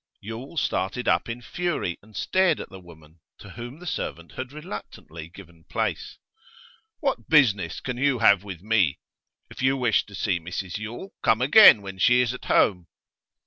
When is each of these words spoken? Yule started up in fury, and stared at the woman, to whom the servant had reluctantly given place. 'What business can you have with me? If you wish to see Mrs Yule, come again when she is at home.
Yule 0.19 0.57
started 0.57 1.07
up 1.07 1.29
in 1.29 1.43
fury, 1.43 1.99
and 2.01 2.15
stared 2.15 2.59
at 2.59 2.69
the 2.69 2.79
woman, 2.79 3.19
to 3.37 3.51
whom 3.51 3.77
the 3.77 3.85
servant 3.85 4.31
had 4.31 4.51
reluctantly 4.51 5.27
given 5.29 5.63
place. 5.65 6.17
'What 7.01 7.29
business 7.29 7.79
can 7.79 7.97
you 7.97 8.17
have 8.17 8.43
with 8.43 8.63
me? 8.63 8.97
If 9.51 9.61
you 9.61 9.77
wish 9.77 10.07
to 10.07 10.15
see 10.15 10.39
Mrs 10.39 10.79
Yule, 10.79 11.13
come 11.21 11.39
again 11.39 11.83
when 11.83 11.99
she 11.99 12.19
is 12.19 12.33
at 12.33 12.45
home. 12.45 12.87